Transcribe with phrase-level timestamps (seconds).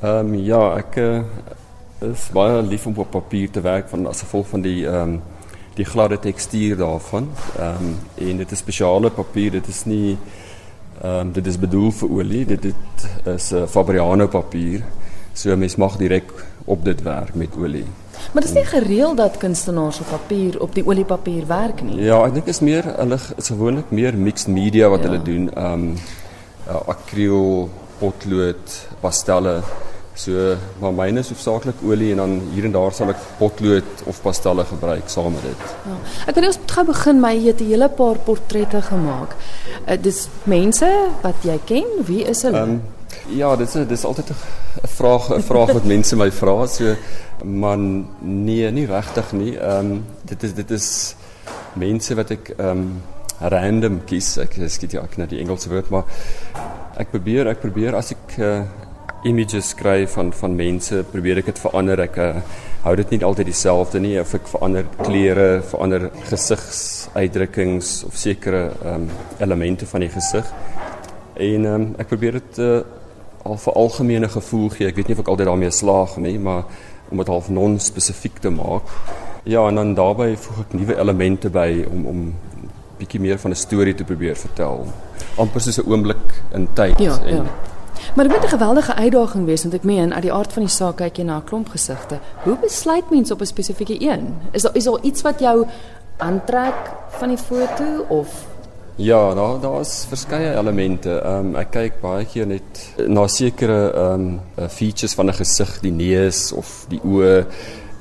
[0.00, 1.20] Ehm um, ja, ek uh,
[2.08, 5.18] is baie lief om op papier te werk van as gevolg van die ehm um,
[5.76, 7.26] die gladde tekstuur daarvan.
[7.58, 10.16] Ehm um, en dit is spesiale papier, dit is nie
[11.02, 14.86] ehm um, dit is bedoel vir olie, dit dit is 'n uh, Fabriano papier.
[15.32, 16.32] So mens mag direk
[16.64, 17.86] op dit werk met olie.
[18.32, 22.00] Maar dit is nie gereeld dat kunstenaars op papier op die oliepapier werk nie.
[22.00, 25.08] Ja, ek dink is meer hulle is gewoonlik meer mixed media wat ja.
[25.08, 25.52] hulle doen.
[25.54, 25.94] Ehm um,
[26.68, 29.60] uh, akriel, potlood, pastelle.
[30.20, 34.18] So, maar myne is hoofsaaklik olie en dan hier en daar sal ek potlood of
[34.24, 35.62] pastelle gebruik saam met dit.
[35.88, 35.96] Ja.
[36.28, 39.36] Ek wil eers gou begin my het 'n hele paar portrette gemaak.
[39.86, 40.88] Uh, dis mense
[41.22, 42.60] wat jy ken, wie is hulle?
[42.60, 42.82] Um,
[43.32, 46.96] ja, dit is dis altyd 'n vraag 'n vraag wat mense my vra so
[47.44, 49.56] man nee, nie regtig nie.
[49.56, 51.16] Ehm um, dit is dit is
[51.72, 53.02] mense wat ek ehm um,
[53.40, 54.36] random kies.
[54.38, 56.04] Ek skiet ja ek net die Engelse woord, maar
[56.96, 58.62] ek probeer ek probeer as ek uh,
[59.24, 62.00] images skryf van van mense, probeer ek dit verander.
[62.06, 62.30] Ek uh,
[62.84, 69.08] hou dit nie altyd dieselfde nie of ek verander klere, verander gesigsuitdrukkings of sekere um,
[69.38, 70.48] elemente van die gesig.
[71.40, 72.80] En um, ek probeer dit uh,
[73.44, 74.88] al vir algemene gevoel gee.
[74.88, 76.64] Ek weet nie of ek altyd daarmee slaag nie, maar
[77.10, 78.88] om dit half non-spesifiek te maak.
[79.48, 82.24] Ja, en dan daarbey voeg ek nuwe elemente by om om
[83.00, 84.86] bietjie meer van 'n storie te probeer vertel.
[85.36, 87.69] amper soos 'n oomblik in tyd ja, en ja.
[88.14, 90.72] Maar dit moet 'n geweldige uitdaging wees want ek meen uit die aard van die
[90.72, 92.18] saak kyk jy na 'n klomp gesigte.
[92.42, 94.34] Hoe besluit mens op 'n spesifieke een?
[94.50, 95.66] Is daar is daar iets wat jou
[96.16, 98.28] aantrek van die foto of
[99.00, 101.20] Ja, daar daar's verskeie elemente.
[101.20, 104.26] Ehm um, ek kyk baie keer net na sekere ehm
[104.58, 107.46] um, features van 'n gesig, die neus of die oë,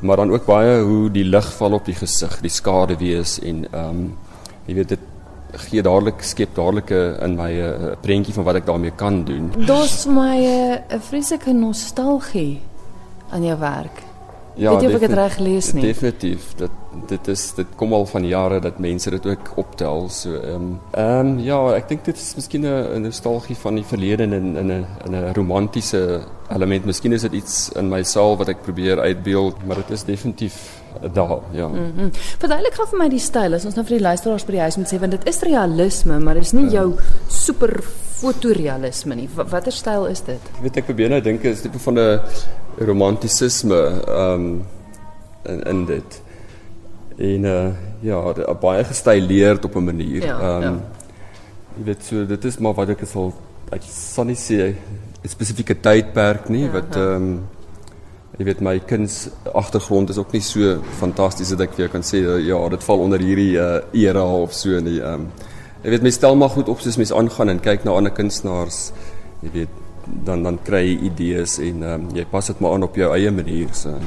[0.00, 3.66] maar dan ook baie hoe die lig val op die gesig, die skade wees en
[3.70, 4.16] ehm um,
[4.66, 4.98] jy weet dit
[5.52, 9.52] gee dadelik skep dadelik in my 'n uh, prentjie van wat ek daarmee kan doen.
[9.66, 12.60] Dis my 'n uh, vreeslike nostalgie
[13.30, 14.06] aan jou werk.
[14.58, 15.82] Ja, weet jy of ek dit reg lees nie?
[15.82, 16.54] Definitief.
[16.58, 16.70] Dit
[17.06, 20.08] dit is dit kom al van jare dat mense dit ook optel.
[20.10, 23.84] So ehm um, ehm um, ja, ek dink dit is miskien 'n nostalgie van die
[23.84, 26.84] verlede in in 'n in 'n romantiese element.
[26.84, 30.77] Miskien is dit iets in myself wat ek probeer uitbeeld, maar dit is definitief
[31.12, 31.68] daar, ja.
[31.68, 33.54] Mm Verduidelik gou vir my die styl.
[33.54, 36.18] As ons nou vir die luisteraars by die huis moet sê want dit is realisme,
[36.18, 36.86] maar dit is nie jou
[37.28, 37.80] super
[38.18, 39.28] fotorealisme nie.
[39.34, 40.50] Watter styl is dit?
[40.56, 42.20] Ek weet ek probeer nou dink is tipe van 'n
[42.88, 44.66] romantisisme ehm um,
[45.44, 46.22] in, in dit.
[47.18, 47.68] En uh
[48.00, 50.22] ja, baie gestileerd op 'n manier.
[50.22, 50.74] Ehm ja, um, ja.
[51.78, 53.06] Jy weet so dit is maar wat ek
[53.82, 54.74] sal nie sê
[55.22, 57.48] 'n spesifieke tydperk nie ja, wat ehm um,
[58.38, 59.26] jy weet my kuns
[59.58, 63.02] agtergrond is ook nie so fantasties dat ek vir jou kan sê ja, dit val
[63.02, 65.00] onder hierdie uh, era of so nie.
[65.02, 65.30] Ehm um,
[65.82, 68.88] jy weet my stel maar goed op soos mens aangaan en kyk na ander kunstenaars.
[69.42, 69.76] Jy weet
[70.26, 73.10] dan dan kry jy idees en ehm um, jy pas dit maar aan op jou
[73.14, 73.98] eie manier so.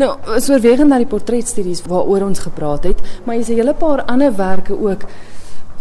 [0.00, 0.10] Nou,
[0.40, 4.32] so oorwegend na die portretstudies waaroor ons gepraat het, maar jy sê hele paar ander
[4.36, 5.06] werke ook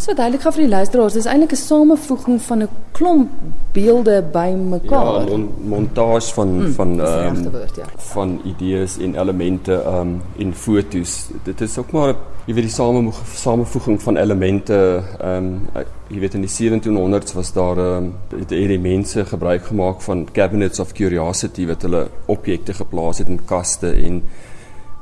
[0.01, 3.29] So duidelik gaan vir die luisteraars, dis eintlik 'n samevoeging van 'n klomp
[3.73, 5.29] beelde bymekaar.
[5.29, 7.85] Ja, mon montage van mm, van ehm um, ja.
[7.95, 11.29] van idees en elemente ehm um, in fotos.
[11.43, 16.33] Dit is ook maar jy weet die same samevoeging van elemente ehm um, jy weet
[16.33, 20.93] in die 1700s was daar ehm um, het hierdie mense gebruik gemaak van cabinets of
[20.93, 24.23] curiosity wat hulle objekte geplaas het in kaste en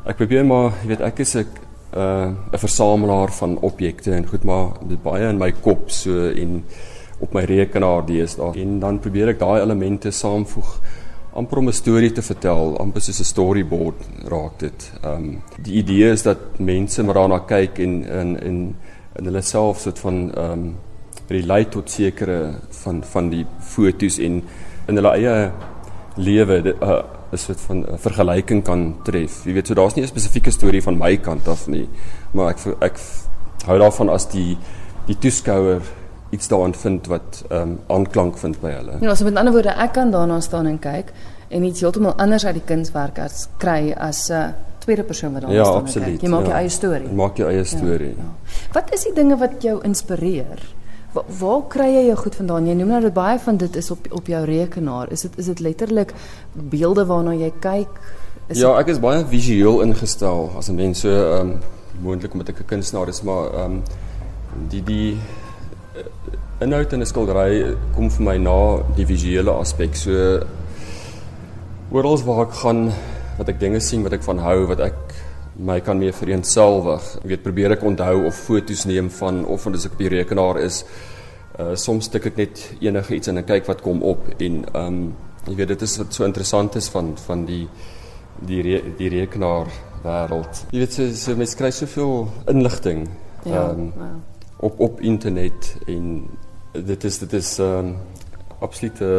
[0.06, 1.48] ek probeer maar jy weet ek is 'n
[1.96, 4.72] uh 'n versamelaar van objekte en goed maar
[5.04, 6.64] baie in my kop so en
[7.20, 10.80] op my rekenaar deesdae en dan probeer ek daai elemente saamvoeg
[11.34, 14.92] amper om 'n storie te vertel amper soos 'n storyboard raak dit.
[15.04, 18.76] Um die idee is dat mense maar daarna kyk en in in
[19.16, 20.76] in hulle self soort van um
[21.28, 24.44] relate tot sekere van van die fotos en
[24.88, 25.52] in hulle eie
[26.16, 29.46] lewe uh, 'n soort van vergelyking kan tref.
[29.46, 31.90] Jy weet, so daar's nie 'n spesifieke storie van my kant af nie,
[32.32, 33.00] maar ek ek
[33.66, 34.58] hou daarvan as die
[35.06, 35.82] die toeskouer
[36.30, 38.98] iets daarin vind wat ehm um, aanklank vind by hulle.
[39.02, 41.14] Ja, so met ander woorde, ek kan daarna staan en kyk
[41.50, 44.50] en iets heeltemal anders uit die kunswerk as kry as 'n uh,
[44.80, 46.22] tweede persoon wat daar ja, staan absoluut, en kyk.
[46.22, 47.10] Jy maak ja, jou eie storie.
[47.14, 48.16] Maak jou eie storie.
[48.18, 48.72] Ja, ja.
[48.74, 50.62] Wat is die dinge wat jou inspireer?
[51.14, 52.68] Waar, waar kry jy jou goed vandaan?
[52.70, 55.12] Jy noem nou dat baie van dit is op op jou rekenaar.
[55.12, 56.14] Is dit is dit letterlik
[56.54, 58.00] beelde waarna jy kyk?
[58.48, 61.60] Is ja, ek is baie visueel ingestel as 'n mens so ehm um,
[62.02, 63.84] moontlik omdat ek 'n kunstenaar is, maar ehm um,
[64.70, 65.18] die die
[65.98, 66.06] uh,
[66.62, 69.96] inhoud in 'n skildery kom vir my na die visuele aspek.
[69.96, 70.40] So
[71.92, 72.92] oral waar ek gaan
[73.38, 74.98] wat ek dinge sien wat ek van hou, wat ek
[75.60, 77.16] my kan mee vereenselwig.
[77.20, 80.62] Ek weet probeer ek onthou of foto's neem van of as ek op die rekenaar
[80.64, 80.84] is
[81.60, 84.86] Uh soms tik ek net enige iets en ek kyk wat kom op en ehm
[84.86, 85.00] um,
[85.50, 87.66] jy weet dit is wat so interessant is van van die
[88.48, 89.68] die re, die rekenaar
[90.06, 90.62] wêreld.
[90.72, 94.16] Jy weet so, so mense kry soveel inligting ehm ja, um, wow.
[94.70, 96.08] op op internet en
[96.72, 97.94] dit is dit is ehm um,
[98.64, 99.12] absolute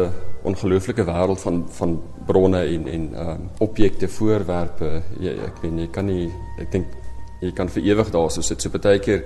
[0.43, 5.01] ongelooflike wêreld van van bronne en en ehm um, objekte, voorwerpe.
[5.19, 6.87] Jy ek weet jy kan nie ek dink
[7.41, 8.61] jy kan vir ewig daar so sit.
[8.61, 9.23] So baie keer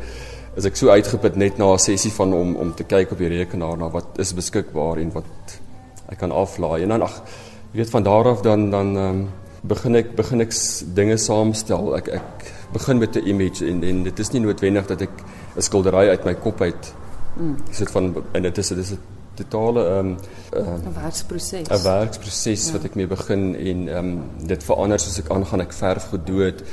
[0.55, 3.31] is ek so uitgeput net na 'n sessie van om om te kyk op die
[3.31, 5.59] rekenaar na wat is beskikbaar en wat
[6.09, 6.83] ek kan aflaai.
[6.83, 7.21] En dan ag,
[7.71, 9.27] jy weet van daar af dan dan ehm um,
[9.63, 10.53] begin ek begin ek
[10.93, 11.95] dinge saamstel.
[11.95, 15.11] Ek ek begin met 'n image en en dit is nie noodwendig dat ek
[15.55, 16.93] 'n skildery uit my kop uit
[17.37, 17.55] mm.
[17.71, 20.17] sit van en dit is dit is 'n totale ehm um,
[20.57, 21.69] uh, 'n werksproses.
[21.69, 22.73] 'n werksproses ja.
[22.73, 25.61] wat ek mee begin en ehm um, dit verander soos ek aangaan.
[25.61, 26.63] Ek verf gedood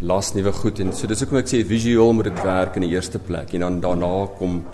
[0.00, 2.94] las nuwe goed en so dis hoekom ek sê visueel moet dit werk in die
[2.96, 4.64] eerste plek en dan daarna kom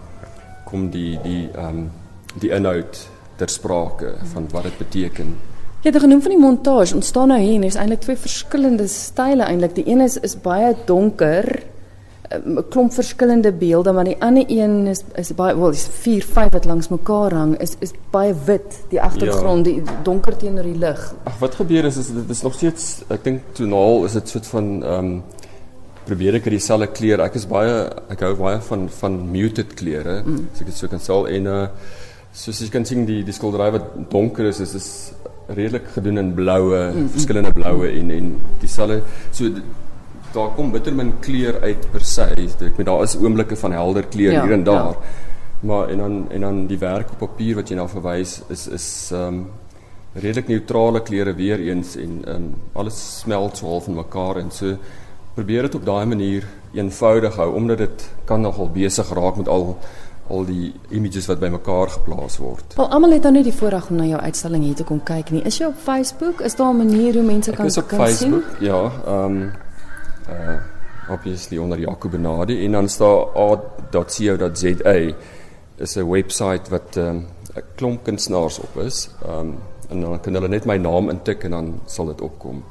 [0.64, 1.90] kom die die ehm um,
[2.40, 5.36] die inhoud ter sprake van wat dit beteken.
[5.84, 6.94] Jy het genoem van die montage.
[6.96, 9.76] Ons staan nou hier en is eintlik twee verskillende style eintlik.
[9.76, 11.65] Die een is is baie donker, ehm,
[12.30, 16.52] 'n klomp verskillende beelde, maar die ander een is is baie wel is 4 5
[16.52, 19.72] wat langs mekaar hang is is baie wit, die agtergrond, ja.
[19.72, 21.14] die donker teenoor die lig.
[21.24, 24.46] Ag wat gebeur is is dit is nog steeds ek dink tonaal is dit soort
[24.46, 25.22] van ehm um,
[26.06, 27.20] probeer ek dieselfde kleur.
[27.20, 30.20] Ek is baie ek hou baie van van muted kleure.
[30.24, 30.48] Mm.
[30.52, 31.62] As ek dit so kan sê en uh
[32.36, 34.88] soos jy kan sien die die skildery wat donker is is is
[35.48, 37.08] redelik gedoen in bloue, mm -hmm.
[37.08, 39.02] verskillende bloue en en dieselfde
[39.32, 39.44] so
[40.36, 42.28] daar kom bitter min kleur uit per se.
[42.68, 44.92] Ek met daar is oomblikke van helder kleur ja, hier en daar.
[44.96, 45.24] Ja.
[45.66, 48.88] Maar en dan en dan die werk op papier wat jy na verwys is is
[49.12, 49.46] ehm um,
[50.16, 54.50] redelik neutrale kleure weer eens en ehm um, alles smelt so half in mekaar en
[54.50, 54.76] so
[55.34, 59.76] probeer dit op daai manier eenvoudig hou omdat dit kan nogal besig raak met al
[60.28, 62.74] al die images wat bymekaar geplaas word.
[62.76, 65.30] Wel almal het nou net die voorreg om na jou uitstalling hier te kom kyk
[65.30, 65.42] nie.
[65.46, 66.40] Is jy op Facebook?
[66.40, 67.82] Is daar 'n manier hoe mense kan kan sien?
[67.82, 68.90] Op Facebook, ja.
[69.06, 69.52] Ehm um,
[70.28, 70.58] uh
[71.08, 75.14] obviously onder Jaco Benadi en dan staan a.co.za
[75.76, 79.10] is 'n webwerf wat ehm um, 'n klomp kunstenaars op is.
[79.24, 79.58] Ehm um,
[79.88, 82.64] en dan kan hulle net my naam intik en dan sal dit opkom.